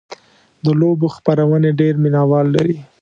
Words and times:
د 0.63 0.65
لوبو 0.79 1.07
خپرونې 1.15 1.71
ډېر 1.79 1.93
مینهوال 2.03 2.45
لري. 2.55 2.77